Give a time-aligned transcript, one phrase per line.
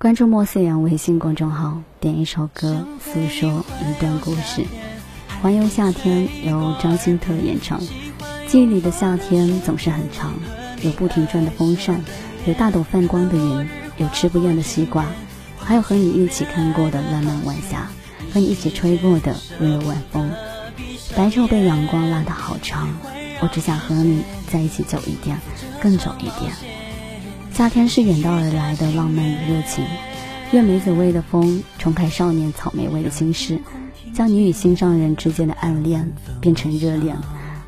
[0.00, 4.64] 关注莫思阳微信公众号，点一首歌，诉说一段故事。
[5.42, 7.80] 环游夏天由张新特演唱。
[8.46, 10.34] 记忆里的夏天总是很长，
[10.82, 12.04] 有不停转的风扇，
[12.46, 15.04] 有大朵泛光的云，有吃不厌的西瓜，
[15.58, 17.88] 还有和你一起看过的浪漫晚霞，
[18.32, 20.30] 和你一起吹过的温柔晚风。
[21.16, 22.88] 白昼被阳光拉得好长，
[23.40, 25.40] 我只想和你在一起走一点，
[25.82, 26.52] 更走一点。
[27.58, 29.84] 夏天是远道而来的浪漫与热情，
[30.52, 33.58] 愿梅子味的风冲开少年草莓味的心事，
[34.14, 36.08] 将你与心上人之间的暗恋
[36.40, 37.16] 变成热恋，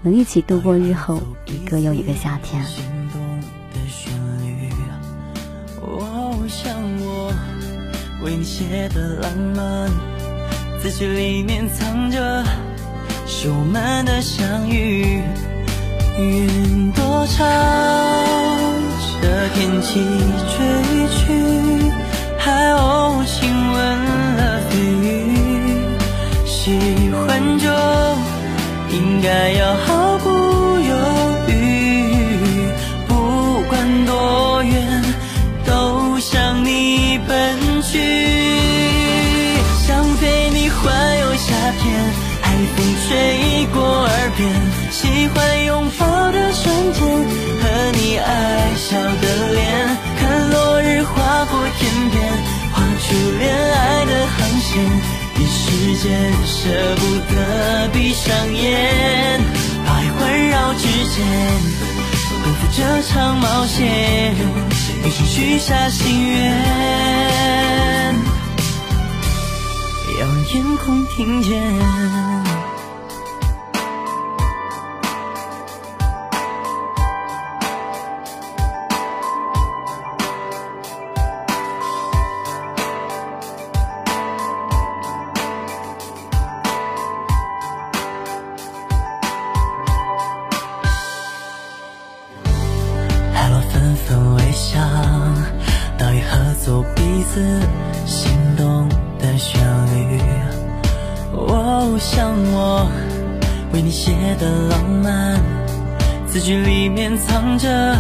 [0.03, 2.65] 能一起度过日后一个又一个夏天。
[8.23, 9.91] 为你写的浪漫，
[10.81, 12.45] 字句里面藏着
[13.27, 15.21] 是我们的相遇，
[16.17, 18.20] 云多长？
[19.81, 20.01] 起
[20.57, 21.91] 追去，
[22.39, 23.77] 海鸥亲吻
[24.37, 25.07] 了飞鱼。
[26.45, 26.79] 喜
[27.13, 27.67] 欢就
[28.95, 29.75] 应该要
[55.39, 56.59] 一时间舍
[56.97, 59.41] 不得闭上眼，
[59.87, 61.25] 爱环绕指尖，
[62.43, 64.35] 奔赴这场冒险，
[65.05, 66.35] 一起许下心愿，
[70.21, 72.40] 要让天空听见。
[96.63, 97.41] 做彼此
[98.07, 98.87] 心动
[99.19, 99.61] 的旋
[99.93, 100.21] 律，
[101.33, 102.87] 哦，像我
[103.73, 105.41] 为你写的浪漫，
[106.27, 107.97] 字句里面藏着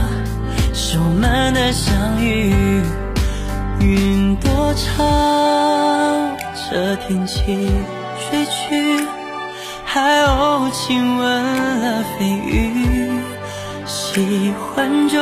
[0.74, 2.82] 是我们的相遇。
[3.80, 5.02] 云朵朝
[6.70, 7.70] 着天气
[8.20, 9.06] 吹去，
[9.84, 11.44] 海鸥亲吻
[11.80, 13.10] 了飞鱼，
[13.86, 15.18] 喜欢就。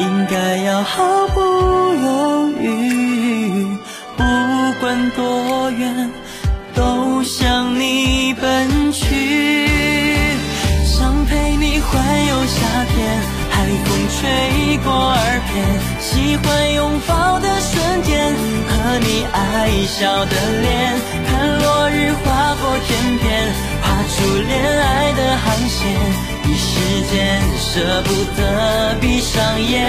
[0.00, 3.66] 应该要毫不犹豫，
[4.16, 4.24] 不
[4.80, 6.10] 管多远，
[6.74, 9.68] 都向你奔去。
[10.86, 15.54] 想陪你环游夏天，海风吹过耳边，
[16.00, 18.34] 喜欢拥抱的瞬间，
[18.68, 20.96] 和你爱笑的脸，
[21.28, 22.88] 看落日划过天
[23.18, 24.16] 边，画出
[24.48, 26.29] 恋爱的航线。
[26.50, 26.80] 一时
[27.12, 29.86] 间舍不得闭上眼，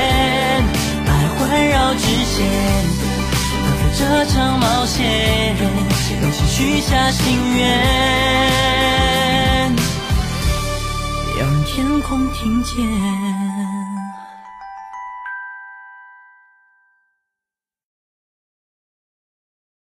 [1.08, 2.46] 爱环绕指尖，
[3.64, 5.66] 奔赴这场冒险，用
[6.32, 7.68] 心许下心愿，
[11.40, 13.31] 让天空听见。